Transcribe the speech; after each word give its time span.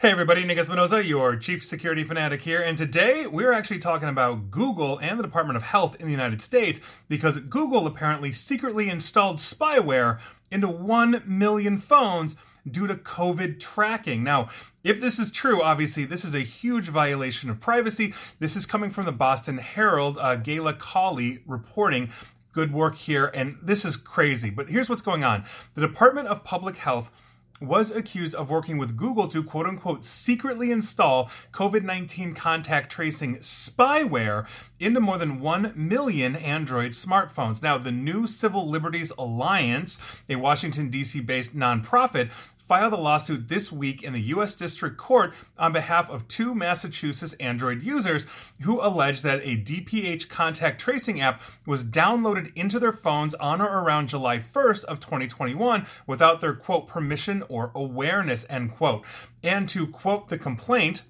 Hey 0.00 0.10
everybody, 0.10 0.44
Nick 0.44 0.56
Espinosa, 0.56 1.04
your 1.04 1.36
chief 1.36 1.62
security 1.62 2.02
fanatic 2.02 2.40
here, 2.40 2.62
and 2.62 2.78
today 2.78 3.26
we're 3.26 3.52
actually 3.52 3.80
talking 3.80 4.08
about 4.08 4.50
Google 4.50 4.98
and 4.98 5.18
the 5.18 5.22
Department 5.22 5.56
of 5.56 5.62
Health 5.62 5.96
in 6.00 6.06
the 6.06 6.12
United 6.12 6.40
States 6.40 6.80
because 7.08 7.38
Google 7.40 7.86
apparently 7.86 8.32
secretly 8.32 8.88
installed 8.88 9.36
spyware 9.36 10.20
into 10.50 10.68
1 10.68 11.24
million 11.26 11.76
phones 11.76 12.36
due 12.70 12.86
to 12.86 12.94
COVID 12.94 13.60
tracking. 13.60 14.24
Now, 14.24 14.48
if 14.84 15.00
this 15.00 15.18
is 15.18 15.30
true, 15.30 15.62
obviously, 15.62 16.04
this 16.04 16.24
is 16.24 16.34
a 16.34 16.40
huge 16.40 16.88
violation 16.88 17.50
of 17.50 17.60
privacy. 17.60 18.14
This 18.38 18.56
is 18.56 18.64
coming 18.64 18.90
from 18.90 19.04
the 19.04 19.12
Boston 19.12 19.58
Herald, 19.58 20.16
uh, 20.18 20.38
Gayla 20.38 20.78
Cawley 20.78 21.42
reporting. 21.46 22.10
Good 22.52 22.72
work 22.72 22.96
here, 22.96 23.26
and 23.34 23.58
this 23.62 23.84
is 23.84 23.96
crazy. 23.96 24.50
But 24.50 24.70
here's 24.70 24.88
what's 24.88 25.02
going 25.02 25.24
on 25.24 25.44
the 25.74 25.80
Department 25.80 26.28
of 26.28 26.44
Public 26.44 26.76
Health 26.76 27.10
was 27.60 27.90
accused 27.90 28.34
of 28.34 28.50
working 28.50 28.78
with 28.78 28.96
Google 28.96 29.28
to 29.28 29.42
quote 29.42 29.66
unquote 29.66 30.04
secretly 30.04 30.70
install 30.70 31.30
COVID 31.52 31.82
19 31.82 32.34
contact 32.34 32.90
tracing 32.90 33.36
spyware 33.36 34.48
into 34.78 35.00
more 35.00 35.18
than 35.18 35.40
1 35.40 35.72
million 35.74 36.36
Android 36.36 36.92
smartphones. 36.92 37.62
Now, 37.62 37.78
the 37.78 37.92
new 37.92 38.26
Civil 38.26 38.68
Liberties 38.68 39.12
Alliance, 39.18 40.22
a 40.28 40.36
Washington, 40.36 40.88
D.C. 40.90 41.20
based 41.20 41.56
nonprofit, 41.56 42.30
filed 42.68 42.92
a 42.92 42.96
lawsuit 42.96 43.48
this 43.48 43.72
week 43.72 44.02
in 44.02 44.12
the 44.12 44.20
U.S. 44.20 44.54
District 44.54 44.98
Court 44.98 45.32
on 45.56 45.72
behalf 45.72 46.10
of 46.10 46.28
two 46.28 46.54
Massachusetts 46.54 47.32
Android 47.34 47.82
users 47.82 48.26
who 48.60 48.78
allege 48.82 49.22
that 49.22 49.40
a 49.42 49.56
DPH 49.56 50.28
contact 50.28 50.78
tracing 50.78 51.22
app 51.22 51.40
was 51.66 51.82
downloaded 51.82 52.52
into 52.54 52.78
their 52.78 52.92
phones 52.92 53.32
on 53.34 53.62
or 53.62 53.82
around 53.82 54.10
July 54.10 54.38
1st 54.38 54.84
of 54.84 55.00
2021 55.00 55.86
without 56.06 56.40
their 56.40 56.54
quote 56.54 56.86
permission 56.86 57.42
or 57.48 57.72
awareness 57.74 58.44
end 58.50 58.70
quote. 58.72 59.06
And 59.42 59.66
to 59.70 59.86
quote 59.86 60.28
the 60.28 60.36
complaint, 60.36 61.04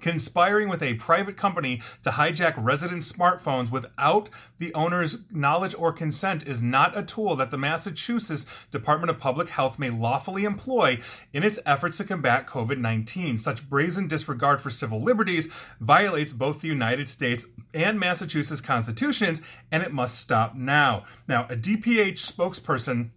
conspiring 0.00 0.68
with 0.68 0.82
a 0.82 0.94
private 0.94 1.36
company 1.36 1.82
to 2.02 2.10
hijack 2.10 2.54
resident 2.56 3.02
smartphones 3.02 3.70
without 3.70 4.28
the 4.58 4.72
owner's 4.74 5.24
knowledge 5.30 5.74
or 5.78 5.92
consent 5.92 6.46
is 6.46 6.62
not 6.62 6.96
a 6.96 7.02
tool 7.02 7.36
that 7.36 7.50
the 7.50 7.58
Massachusetts 7.58 8.46
Department 8.70 9.10
of 9.10 9.18
Public 9.18 9.48
Health 9.48 9.78
may 9.78 9.90
lawfully 9.90 10.44
employ 10.44 11.00
in 11.32 11.42
its 11.42 11.58
efforts 11.66 11.98
to 11.98 12.04
combat 12.04 12.46
COVID 12.46 12.78
19. 12.78 13.38
Such 13.38 13.68
brazen 13.68 14.08
disregard 14.08 14.60
for 14.60 14.70
civil 14.70 15.02
liberties 15.02 15.46
violates 15.80 16.32
both 16.32 16.60
the 16.60 16.68
United 16.68 17.08
States 17.08 17.46
and 17.74 17.98
Massachusetts 17.98 18.60
constitutions, 18.60 19.40
and 19.70 19.82
it 19.82 19.92
must 19.92 20.18
stop 20.18 20.54
now. 20.54 21.04
Now, 21.26 21.46
a 21.50 21.56
DPH 21.56 22.18
spokesperson 22.18 23.10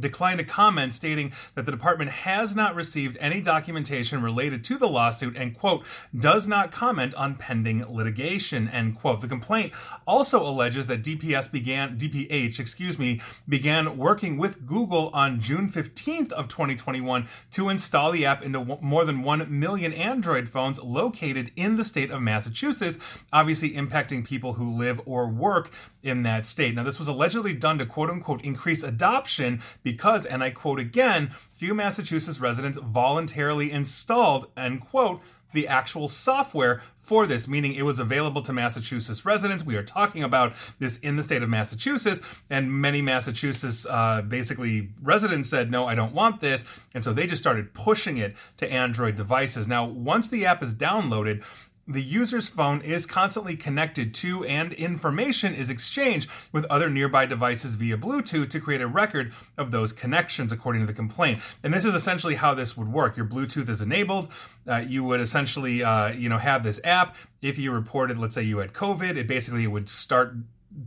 declined 0.00 0.38
to 0.38 0.44
comment, 0.44 0.92
stating 0.92 1.32
that 1.54 1.66
the 1.66 1.72
department 1.72 2.10
has 2.10 2.54
not 2.54 2.74
received 2.74 3.16
any 3.20 3.40
documentation 3.40 4.22
related 4.22 4.64
to 4.64 4.78
the 4.78 4.88
lawsuit 4.88 5.36
and, 5.36 5.56
quote, 5.56 5.84
does 6.18 6.46
not 6.46 6.70
comment 6.70 7.14
on 7.14 7.34
pending 7.34 7.84
litigation, 7.88 8.68
end 8.68 8.96
quote. 8.98 9.20
The 9.20 9.28
complaint 9.28 9.72
also 10.06 10.42
alleges 10.42 10.86
that 10.86 11.02
DPS 11.02 11.50
began, 11.50 11.98
DPH, 11.98 12.58
excuse 12.58 12.98
me, 12.98 13.20
began 13.48 13.96
working 13.96 14.38
with 14.38 14.66
Google 14.66 15.10
on 15.12 15.40
June 15.40 15.70
15th 15.70 16.32
of 16.32 16.48
2021 16.48 17.26
to 17.52 17.68
install 17.68 18.12
the 18.12 18.26
app 18.26 18.42
into 18.42 18.64
more 18.80 19.04
than 19.04 19.22
1 19.22 19.58
million 19.58 19.92
Android 19.92 20.48
phones 20.48 20.80
located 20.82 21.50
in 21.56 21.76
the 21.76 21.84
state 21.84 22.10
of 22.10 22.22
Massachusetts, 22.22 22.98
obviously 23.32 23.70
impacting 23.70 24.26
people 24.26 24.54
who 24.54 24.70
live 24.76 25.00
or 25.06 25.28
work 25.28 25.70
in 26.02 26.22
that 26.22 26.46
state. 26.46 26.74
Now, 26.74 26.84
this 26.84 26.98
was 26.98 27.08
allegedly 27.08 27.54
done 27.54 27.78
to 27.78 27.86
quote 27.86 28.10
unquote 28.10 28.44
increase 28.44 28.82
adoption 28.82 29.60
because, 29.92 30.26
and 30.26 30.44
I 30.44 30.50
quote 30.50 30.78
again, 30.78 31.28
few 31.30 31.74
Massachusetts 31.74 32.40
residents 32.40 32.76
voluntarily 32.76 33.72
installed, 33.72 34.50
end 34.54 34.82
quote, 34.82 35.22
the 35.54 35.66
actual 35.66 36.08
software 36.08 36.82
for 36.98 37.26
this, 37.26 37.48
meaning 37.48 37.72
it 37.72 37.84
was 37.84 37.98
available 37.98 38.42
to 38.42 38.52
Massachusetts 38.52 39.24
residents. 39.24 39.64
We 39.64 39.76
are 39.76 39.82
talking 39.82 40.22
about 40.22 40.52
this 40.78 40.98
in 40.98 41.16
the 41.16 41.22
state 41.22 41.42
of 41.42 41.48
Massachusetts, 41.48 42.20
and 42.50 42.70
many 42.70 43.00
Massachusetts 43.00 43.86
uh, 43.88 44.20
basically 44.20 44.90
residents 45.00 45.48
said, 45.48 45.70
No, 45.70 45.86
I 45.86 45.94
don't 45.94 46.12
want 46.12 46.42
this. 46.42 46.66
And 46.94 47.02
so 47.02 47.14
they 47.14 47.26
just 47.26 47.42
started 47.42 47.72
pushing 47.72 48.18
it 48.18 48.36
to 48.58 48.70
Android 48.70 49.16
devices. 49.16 49.66
Now, 49.66 49.86
once 49.86 50.28
the 50.28 50.44
app 50.44 50.62
is 50.62 50.74
downloaded, 50.74 51.46
the 51.88 52.02
user's 52.02 52.48
phone 52.48 52.82
is 52.82 53.06
constantly 53.06 53.56
connected 53.56 54.12
to 54.14 54.44
and 54.44 54.72
information 54.74 55.54
is 55.54 55.70
exchanged 55.70 56.30
with 56.52 56.66
other 56.66 56.90
nearby 56.90 57.24
devices 57.24 57.74
via 57.76 57.96
Bluetooth 57.96 58.50
to 58.50 58.60
create 58.60 58.82
a 58.82 58.86
record 58.86 59.32
of 59.56 59.70
those 59.70 59.92
connections, 59.92 60.52
according 60.52 60.82
to 60.82 60.86
the 60.86 60.92
complaint. 60.92 61.40
And 61.62 61.72
this 61.72 61.86
is 61.86 61.94
essentially 61.94 62.34
how 62.34 62.52
this 62.52 62.76
would 62.76 62.92
work. 62.92 63.16
Your 63.16 63.26
Bluetooth 63.26 63.68
is 63.68 63.80
enabled. 63.80 64.28
Uh, 64.66 64.84
you 64.86 65.02
would 65.02 65.20
essentially, 65.20 65.82
uh, 65.82 66.12
you 66.12 66.28
know, 66.28 66.38
have 66.38 66.62
this 66.62 66.78
app. 66.84 67.16
If 67.40 67.58
you 67.58 67.72
reported, 67.72 68.18
let's 68.18 68.34
say 68.34 68.42
you 68.42 68.58
had 68.58 68.74
COVID, 68.74 69.16
it 69.16 69.26
basically 69.26 69.66
would 69.66 69.88
start 69.88 70.34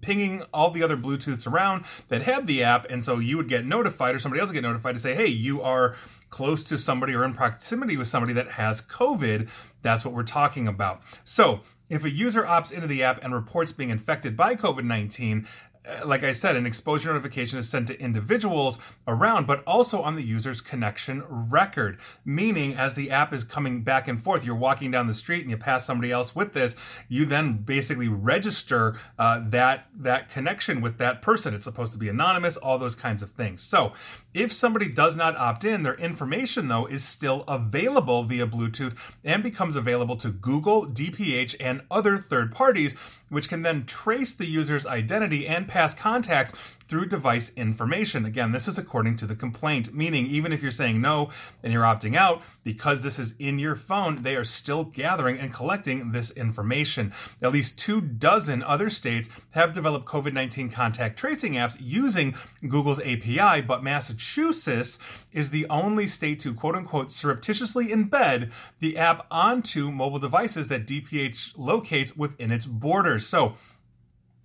pinging 0.02 0.44
all 0.54 0.72
the 0.72 0.84
other 0.84 0.96
Bluetooths 0.96 1.52
around 1.52 1.86
that 2.08 2.22
had 2.22 2.48
the 2.48 2.64
app, 2.64 2.86
and 2.90 3.04
so 3.04 3.20
you 3.20 3.38
would 3.38 3.50
get 3.50 3.66
notified, 3.66 4.16
or 4.16 4.20
somebody 4.20 4.40
else 4.40 4.50
would 4.50 4.54
get 4.54 4.64
notified 4.64 4.96
to 4.96 5.02
say, 5.02 5.16
"Hey, 5.16 5.28
you 5.28 5.62
are 5.62 5.96
close 6.30 6.64
to 6.66 6.78
somebody 6.78 7.14
or 7.14 7.24
in 7.26 7.34
proximity 7.34 7.98
with 7.98 8.08
somebody 8.08 8.34
that 8.34 8.52
has 8.52 8.82
COVID." 8.82 9.50
That's 9.81 10.06
what 10.06 10.14
we're 10.14 10.24
talking 10.24 10.68
about. 10.68 11.02
So, 11.24 11.62
if 11.90 12.06
a 12.06 12.09
user 12.09 12.44
opts 12.44 12.72
into 12.72 12.88
the 12.88 13.03
app 13.03 13.24
and 13.24 13.34
reports 13.34 13.72
being 13.72 13.90
infected 13.90 14.38
by 14.38 14.56
COVID 14.56 14.86
19, 14.86 15.46
uh, 15.46 15.71
like 16.06 16.24
I 16.24 16.31
said, 16.31 16.56
an 16.56 16.68
exposure 16.68 17.09
notification 17.09 17.58
is 17.58 17.68
sent 17.68 17.88
to 17.88 18.00
individuals 18.00 18.80
around, 19.08 19.47
but 19.47 19.64
also 19.66 20.02
on 20.02 20.16
the 20.16 20.22
user's 20.22 20.62
connection 20.62 21.24
record. 21.28 22.00
Meaning, 22.24 22.75
as 22.75 22.94
the 22.94 23.09
app 23.09 23.34
is 23.34 23.44
coming 23.44 23.81
back 23.81 24.08
and 24.08 24.22
forth, 24.22 24.46
you're 24.46 24.56
walking 24.56 24.91
down 24.91 25.08
the 25.08 25.14
street 25.14 25.41
and 25.41 25.50
you 25.50 25.58
pass 25.58 25.86
somebody 25.86 26.12
else 26.12 26.36
with 26.36 26.53
this, 26.53 26.75
you 27.09 27.25
then 27.25 27.53
basically 27.64 28.08
register 28.08 28.96
uh, 29.18 29.41
that 29.50 29.88
that 29.96 30.30
connection 30.30 30.81
with 30.81 31.00
that 31.00 31.22
person. 31.24 31.56
It's 31.56 31.66
supposed 31.66 31.94
to 31.94 31.97
be 31.97 32.09
anonymous, 32.09 32.58
all 32.58 32.78
those 32.78 32.96
kinds 32.96 33.24
of 33.24 33.31
things. 33.31 33.62
So, 33.64 33.94
if 34.36 34.52
somebody 34.52 34.88
does 34.88 35.18
not 35.18 35.36
opt 35.36 35.66
in, 35.66 35.81
their 35.81 35.96
information 35.96 36.68
though 36.68 36.86
is 36.86 37.03
still 37.03 37.44
available 37.47 38.24
via 38.24 38.46
Bluetooth 38.46 39.16
and 39.24 39.41
becomes 39.41 39.75
available 39.75 40.16
to 40.18 40.30
Google, 40.30 40.86
DPH, 40.86 41.56
and 41.59 41.81
other 41.90 42.18
third 42.18 42.53
parties, 42.53 42.96
which 43.30 43.50
can 43.50 43.64
then 43.64 43.86
trace 43.86 44.36
the 44.36 44.46
user's 44.46 44.86
identity 44.86 45.47
and 45.47 45.68
past 45.72 45.98
contacts 45.98 46.52
through 46.92 47.06
device 47.06 47.54
information. 47.56 48.26
Again, 48.26 48.52
this 48.52 48.68
is 48.68 48.78
according 48.78 49.16
to 49.16 49.26
the 49.26 49.38
complaint, 49.38 49.94
meaning 49.94 50.26
even 50.26 50.52
if 50.52 50.62
you're 50.62 50.70
saying 50.70 51.00
no 51.00 51.32
and 51.64 51.72
you're 51.72 51.84
opting 51.84 52.18
out, 52.18 52.44
because 52.66 53.00
this 53.00 53.18
is 53.18 53.34
in 53.40 53.58
your 53.58 53.78
phone, 53.78 54.24
they 54.24 54.36
are 54.36 54.44
still 54.44 54.84
gathering 54.84 55.40
and 55.40 55.54
collecting 55.54 56.12
this 56.12 56.32
information. 56.32 57.14
At 57.42 57.54
least 57.54 57.80
two 57.80 58.02
dozen 58.02 58.62
other 58.62 58.90
states 58.90 59.30
have 59.52 59.72
developed 59.72 60.06
COVID 60.06 60.34
19 60.34 60.70
contact 60.70 61.18
tracing 61.18 61.54
apps 61.54 61.78
using 61.80 62.36
Google's 62.68 63.00
API, 63.00 63.62
but 63.62 63.82
Massachusetts 63.82 65.00
is 65.32 65.50
the 65.50 65.66
only 65.70 66.06
state 66.06 66.42
to 66.42 66.53
quote 66.53 66.76
unquote 66.76 67.09
surreptitiously 67.09 67.88
embed 67.88 68.52
the 68.80 68.98
app 68.98 69.26
onto 69.32 69.92
mobile 69.92 70.20
devices 70.20 70.68
that 70.68 70.86
DPH 70.86 71.53
locates 71.58 72.18
within 72.18 72.52
its 72.52 72.66
borders. 72.66 73.26
So, 73.26 73.56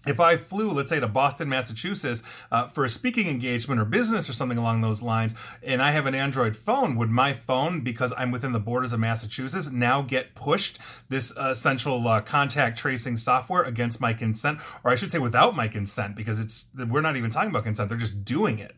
if 0.06 0.20
I 0.20 0.36
flew, 0.36 0.70
let's 0.70 0.90
say, 0.90 1.00
to 1.00 1.08
Boston, 1.08 1.48
Massachusetts 1.48 2.22
uh, 2.50 2.68
for 2.68 2.84
a 2.84 2.88
speaking 2.88 3.28
engagement 3.28 3.80
or 3.80 3.84
business 3.84 4.28
or 4.28 4.32
something 4.32 4.58
along 4.58 4.80
those 4.80 5.02
lines, 5.02 5.34
and 5.62 5.82
I 5.82 5.90
have 5.90 6.06
an 6.06 6.14
Android 6.14 6.56
phone, 6.56 6.96
would 6.96 7.10
my 7.10 7.32
phone, 7.32 7.82
because 7.82 8.12
I'm 8.16 8.30
within 8.30 8.52
the 8.52 8.60
borders 8.60 8.92
of 8.92 9.00
Massachusetts, 9.00 9.70
now 9.70 10.02
get 10.02 10.34
pushed 10.34 10.78
this 11.08 11.36
uh, 11.36 11.50
essential 11.50 12.06
uh, 12.06 12.20
contact 12.20 12.78
tracing 12.78 13.16
software 13.16 13.62
against 13.62 14.00
my 14.00 14.12
consent, 14.12 14.60
or 14.84 14.90
I 14.90 14.96
should 14.96 15.12
say 15.12 15.18
without 15.18 15.56
my 15.56 15.68
consent, 15.68 16.16
because 16.16 16.40
it's 16.40 16.70
we're 16.88 17.00
not 17.00 17.16
even 17.16 17.30
talking 17.30 17.50
about 17.50 17.64
consent; 17.64 17.88
they're 17.88 17.98
just 17.98 18.24
doing 18.24 18.58
it. 18.58 18.74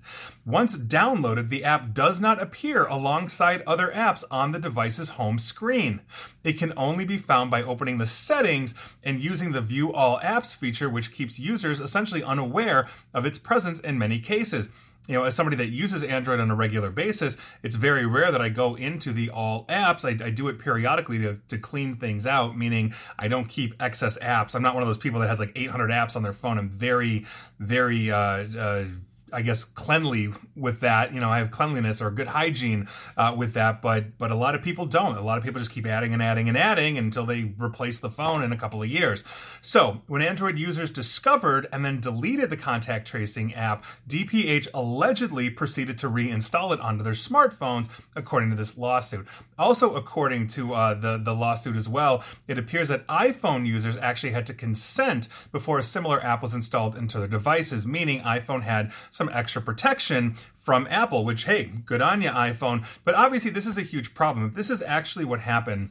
Once 0.47 0.79
downloaded, 0.79 1.49
the 1.49 1.65
app 1.65 1.93
does 1.93 2.21
not 2.21 2.41
appear 2.41 2.87
alongside 2.87 3.63
other 3.67 3.93
apps 3.95 4.25
on 4.31 4.53
the 4.53 4.59
device's 4.59 5.11
home 5.11 5.39
screen. 5.39 6.01
It 6.45 6.59
can 6.59 6.73
only 6.77 7.05
be 7.05 7.19
found 7.19 7.51
by 7.51 7.63
opening 7.63 7.99
the 7.99 8.07
settings 8.07 8.75
and 9.03 9.21
using 9.21 9.53
the 9.53 9.61
View 9.61 9.93
All 9.93 10.19
Apps 10.21 10.57
feature, 10.57 10.89
which 10.89 11.13
keeps 11.19 11.39
users 11.39 11.81
essentially 11.81 12.23
unaware 12.23 12.89
of 13.13 13.27
its 13.27 13.39
presence 13.39 13.81
in 13.81 13.99
many 13.99 14.21
cases. 14.21 14.69
You 15.09 15.15
know, 15.15 15.25
as 15.25 15.35
somebody 15.35 15.57
that 15.57 15.69
uses 15.69 16.03
Android 16.03 16.39
on 16.39 16.51
a 16.51 16.55
regular 16.55 16.91
basis, 16.91 17.39
it's 17.63 17.77
very 17.77 18.07
rare 18.07 18.31
that 18.31 18.43
I 18.43 18.51
go 18.51 18.75
into 18.77 19.13
the 19.13 19.31
all 19.31 19.65
apps. 19.67 20.05
I, 20.05 20.25
I 20.25 20.31
do 20.31 20.49
it 20.49 20.59
periodically 20.59 21.19
to, 21.21 21.39
to 21.49 21.59
clean 21.59 21.97
things 21.97 22.27
out, 22.27 22.57
meaning 22.57 22.93
I 23.19 23.27
don't 23.27 23.49
keep 23.49 23.75
excess 23.83 24.19
apps. 24.19 24.55
I'm 24.55 24.63
not 24.63 24.75
one 24.75 24.83
of 24.83 24.89
those 24.89 24.99
people 24.99 25.19
that 25.21 25.29
has 25.29 25.41
like 25.41 25.53
800 25.57 25.91
apps 25.91 26.15
on 26.15 26.23
their 26.23 26.35
phone. 26.35 26.59
I'm 26.59 26.69
very, 26.69 27.25
very, 27.59 28.11
uh, 28.11 28.19
uh, 28.19 28.85
I 29.33 29.43
guess 29.43 29.65
cleanly 29.65 30.33
with 30.57 30.81
that. 30.81 31.13
You 31.13 31.21
know, 31.21 31.29
I 31.29 31.39
have 31.39 31.51
cleanliness 31.51 32.01
or 32.01 32.11
good 32.11 32.29
hygiene 32.29 32.89
uh, 33.17 33.35
with 33.37 33.55
that, 33.55 33.83
but 33.83 34.19
but 34.19 34.31
a 34.31 34.35
lot 34.35 34.55
of 34.55 34.63
people 34.63 34.87
don't. 34.87 35.17
A 35.17 35.23
lot 35.23 35.39
of 35.39 35.45
people 35.45 35.61
just 35.61 35.71
keep 35.71 35.87
adding 35.87 36.13
and 36.13 36.23
adding 36.23 36.49
and 36.49 36.57
adding 36.57 36.99
until 36.99 37.27
they 37.27 37.55
replace 37.59 38.01
the 38.01 38.11
phone 38.11 38.43
in 38.43 38.53
a 38.53 38.57
couple 38.57 38.83
of 38.83 38.89
years. 38.89 39.25
So 39.61 40.03
when 40.07 40.23
Android 40.23 40.59
users 40.59 40.91
discovered 40.91 41.69
and 41.73 41.85
then 41.85 42.01
deleted 42.01 42.51
the 42.51 42.57
contact 42.57 43.07
tracing 43.07 43.55
app, 43.55 43.85
DPH 44.09 44.69
allegedly 44.75 45.51
proceeded 45.51 45.99
to 45.99 46.09
reinstall 46.09 46.73
it 46.75 46.81
onto 46.81 47.03
their 47.05 47.13
smartphones, 47.13 47.89
according 48.17 48.51
to 48.51 48.57
this 48.57 48.79
lawsuit. 48.79 49.27
Also, 49.59 49.95
according 49.95 50.47
to 50.49 50.75
uh, 50.75 50.95
the 50.95 51.19
the 51.19 51.35
lawsuit 51.35 51.77
as 51.77 51.89
well, 51.89 52.25
it 52.47 52.59
appears 52.59 52.89
that 52.89 53.07
iPhone 53.07 53.67
users 53.67 53.97
actually 53.97 54.33
had 54.33 54.47
to 54.47 54.55
consent 54.55 55.29
before 55.53 55.79
a 55.79 55.83
similar 55.83 56.23
app 56.25 56.43
was 56.43 56.55
installed 56.55 56.97
into 56.97 57.19
their 57.19 57.29
devices, 57.29 57.87
meaning 57.87 58.21
iPhone 58.23 58.63
had 58.63 58.93
some 59.19 59.29
extra 59.33 59.61
protection 59.61 60.37
from 60.55 60.87
Apple, 60.89 61.25
which, 61.25 61.45
hey, 61.45 61.65
good 61.85 62.01
on 62.01 62.23
you, 62.23 62.31
iPhone. 62.31 62.87
But 63.05 63.17
obviously, 63.17 63.51
this 63.51 63.67
is 63.67 63.77
a 63.77 63.83
huge 63.83 64.15
problem. 64.15 64.47
If 64.47 64.55
this 64.55 64.71
is 64.71 64.81
actually 64.81 65.25
what 65.25 65.41
happened, 65.41 65.91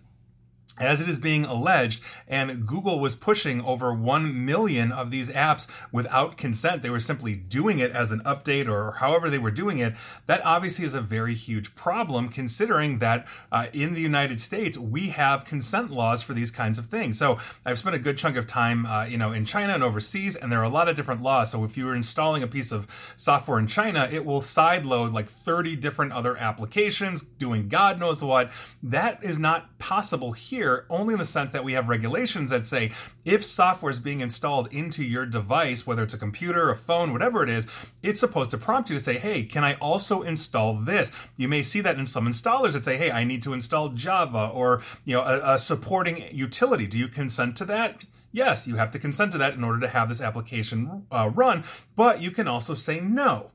as 0.80 1.02
it 1.02 1.10
is 1.10 1.20
being 1.20 1.46
alleged, 1.46 2.04
and 2.28 2.66
Google 2.66 3.00
was 3.00 3.16
pushing 3.16 3.62
over 3.62 3.94
1 3.94 4.46
million 4.46 4.92
of 4.92 5.12
these 5.12 5.30
apps 5.30 5.68
without 5.92 6.38
consent. 6.38 6.82
They 6.82 6.90
were 6.90 7.00
simply 7.00 7.36
doing 7.36 7.80
it 7.80 7.92
as 7.92 8.12
an 8.12 8.22
update 8.22 8.68
or 8.68 8.92
however 8.92 9.30
they 9.30 9.38
were 9.38 9.52
doing 9.52 9.80
it. 9.80 9.96
That 10.28 10.46
obviously 10.46 10.86
is 10.86 10.94
a 10.94 11.02
very 11.02 11.34
huge 11.34 11.76
problem 11.76 12.30
considering 12.30 13.00
that 13.00 13.28
uh, 13.52 13.68
in 13.74 13.94
the 13.94 14.02
United 14.02 14.40
States, 14.40 14.78
we 14.78 15.10
have 15.10 15.46
consent 15.46 15.92
laws 15.92 16.22
for 16.22 16.34
these 16.34 16.52
kinds 16.52 16.78
of 16.78 16.88
things. 16.88 17.18
So 17.18 17.40
I've 17.66 17.78
spent 17.78 17.96
a 17.96 18.00
good 18.00 18.18
chunk 18.18 18.38
of 18.38 18.48
time, 18.48 18.86
uh, 18.86 19.06
you 19.06 19.18
know, 19.18 19.32
in 19.32 19.46
China 19.46 19.74
and 19.74 19.84
overseas, 19.84 20.36
and 20.36 20.52
there 20.52 20.60
are 20.60 20.64
a 20.64 20.70
lot 20.70 20.88
of 20.88 20.96
different 20.96 21.22
laws. 21.22 21.52
So 21.52 21.64
if 21.64 21.78
you 21.78 21.86
were 21.86 21.96
installing 21.96 22.44
a 22.44 22.48
piece 22.48 22.72
of 22.72 23.14
software 23.18 23.60
in 23.60 23.68
China, 23.68 24.08
it 24.12 24.26
will 24.26 24.42
sideload 24.42 25.14
like 25.14 25.28
30 25.28 25.76
different 25.78 26.14
other 26.14 26.38
applications 26.38 27.22
doing 27.24 27.68
God 27.68 28.00
knows 28.00 28.24
what. 28.24 28.52
That 28.84 29.24
is 29.24 29.40
not 29.40 29.78
possible 29.80 30.32
here 30.32 30.67
here 30.68 30.86
only 30.90 31.14
in 31.14 31.20
the 31.20 31.26
sense 31.26 31.52
that 31.52 31.64
we 31.64 31.74
have 31.74 31.88
regulations 31.88 32.50
that 32.50 32.68
say 32.68 32.92
if 33.24 33.44
software 33.44 33.90
is 33.90 34.00
being 34.00 34.20
installed 34.20 34.68
into 34.74 35.04
your 35.04 35.26
device, 35.26 35.88
whether 35.88 36.04
it's 36.04 36.14
a 36.14 36.18
computer, 36.18 36.70
a 36.70 36.76
phone, 36.76 37.14
whatever 37.14 37.42
it 37.42 37.50
is, 37.50 37.68
it's 38.04 38.20
supposed 38.20 38.52
to 38.52 38.58
prompt 38.58 38.90
you 38.90 38.98
to 38.98 39.04
say, 39.04 39.18
hey, 39.18 39.44
can 39.44 39.64
I 39.64 39.76
also 39.76 40.24
install 40.24 40.74
this? 40.74 41.12
You 41.38 41.48
may 41.48 41.64
see 41.64 41.82
that 41.82 41.98
in 41.98 42.06
some 42.06 42.28
installers 42.28 42.74
that 42.74 42.84
say, 42.84 42.98
hey, 42.98 43.12
I 43.12 43.24
need 43.24 43.44
to 43.44 43.54
install 43.54 43.90
Java 43.90 44.52
or 44.54 44.82
you 45.06 45.14
know 45.14 45.22
a, 45.22 45.54
a 45.54 45.58
supporting 45.58 46.24
utility. 46.32 46.86
Do 46.86 46.98
you 46.98 47.08
consent 47.08 47.56
to 47.58 47.66
that? 47.66 47.98
Yes, 48.34 48.68
you 48.68 48.76
have 48.76 48.92
to 48.92 49.00
consent 49.00 49.32
to 49.32 49.38
that 49.38 49.54
in 49.54 49.64
order 49.64 49.80
to 49.80 49.88
have 49.88 50.10
this 50.10 50.22
application 50.22 51.06
uh, 51.12 51.32
run, 51.34 51.64
but 51.96 52.22
you 52.22 52.32
can 52.32 52.48
also 52.48 52.74
say 52.74 53.00
no 53.00 53.52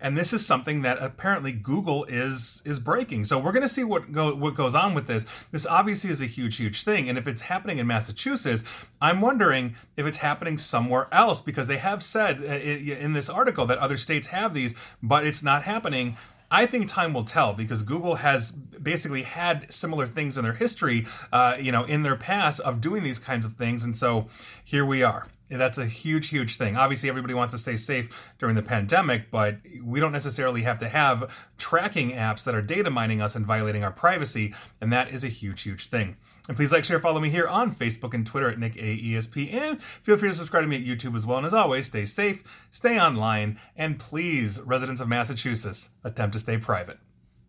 and 0.00 0.16
this 0.16 0.32
is 0.32 0.46
something 0.46 0.82
that 0.82 0.98
apparently 1.00 1.52
Google 1.52 2.04
is 2.04 2.62
is 2.64 2.78
breaking. 2.78 3.24
So 3.24 3.38
we're 3.38 3.52
going 3.52 3.62
to 3.62 3.68
see 3.68 3.84
what 3.84 4.12
go, 4.12 4.34
what 4.34 4.54
goes 4.54 4.74
on 4.74 4.94
with 4.94 5.06
this. 5.06 5.26
This 5.50 5.66
obviously 5.66 6.10
is 6.10 6.22
a 6.22 6.26
huge, 6.26 6.56
huge 6.56 6.82
thing, 6.84 7.08
and 7.08 7.18
if 7.18 7.26
it's 7.26 7.42
happening 7.42 7.78
in 7.78 7.86
Massachusetts, 7.86 8.64
I'm 9.00 9.20
wondering 9.20 9.76
if 9.96 10.06
it's 10.06 10.18
happening 10.18 10.58
somewhere 10.58 11.08
else 11.12 11.40
because 11.40 11.66
they 11.66 11.78
have 11.78 12.02
said 12.02 12.42
uh, 12.42 12.54
in 12.54 13.12
this 13.12 13.28
article 13.28 13.66
that 13.66 13.78
other 13.78 13.96
states 13.96 14.28
have 14.28 14.54
these, 14.54 14.74
but 15.02 15.26
it's 15.26 15.42
not 15.42 15.62
happening. 15.62 16.16
I 16.50 16.66
think 16.66 16.88
time 16.88 17.14
will 17.14 17.24
tell 17.24 17.52
because 17.52 17.82
Google 17.82 18.16
has 18.16 18.52
basically 18.52 19.22
had 19.22 19.72
similar 19.72 20.06
things 20.06 20.38
in 20.38 20.44
their 20.44 20.52
history, 20.52 21.06
uh, 21.32 21.56
you 21.58 21.72
know, 21.72 21.84
in 21.84 22.02
their 22.02 22.16
past 22.16 22.60
of 22.60 22.80
doing 22.80 23.02
these 23.02 23.18
kinds 23.18 23.44
of 23.44 23.54
things, 23.54 23.84
and 23.84 23.96
so 23.96 24.28
here 24.64 24.84
we 24.84 25.02
are 25.02 25.26
that's 25.50 25.78
a 25.78 25.86
huge, 25.86 26.28
huge 26.28 26.56
thing. 26.56 26.76
Obviously, 26.76 27.08
everybody 27.08 27.34
wants 27.34 27.52
to 27.52 27.58
stay 27.58 27.76
safe 27.76 28.32
during 28.38 28.54
the 28.54 28.62
pandemic, 28.62 29.30
but 29.30 29.58
we 29.82 30.00
don't 30.00 30.12
necessarily 30.12 30.62
have 30.62 30.78
to 30.78 30.88
have 30.88 31.48
tracking 31.58 32.12
apps 32.12 32.44
that 32.44 32.54
are 32.54 32.62
data 32.62 32.90
mining 32.90 33.20
us 33.20 33.36
and 33.36 33.44
violating 33.44 33.84
our 33.84 33.90
privacy, 33.90 34.54
and 34.80 34.92
that 34.92 35.12
is 35.12 35.22
a 35.24 35.28
huge, 35.28 35.62
huge 35.62 35.86
thing. 35.88 36.16
And 36.48 36.56
please 36.56 36.72
like, 36.72 36.84
share, 36.84 36.98
follow 36.98 37.20
me 37.20 37.30
here 37.30 37.46
on 37.46 37.74
Facebook 37.74 38.14
and 38.14 38.26
Twitter 38.26 38.50
at 38.50 38.58
Nick 38.58 38.74
AESP, 38.74 39.52
and 39.52 39.82
feel 39.82 40.16
free 40.16 40.30
to 40.30 40.34
subscribe 40.34 40.64
to 40.64 40.68
me 40.68 40.76
at 40.76 40.84
YouTube 40.84 41.14
as 41.14 41.26
well. 41.26 41.38
And 41.38 41.46
as 41.46 41.54
always, 41.54 41.86
stay 41.86 42.04
safe, 42.04 42.66
stay 42.70 42.98
online, 42.98 43.58
and 43.76 43.98
please, 43.98 44.60
residents 44.60 45.00
of 45.00 45.08
Massachusetts, 45.08 45.90
attempt 46.04 46.32
to 46.34 46.40
stay 46.40 46.58
private. 46.58 46.98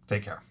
Take 0.08 0.24
care. 0.24 0.42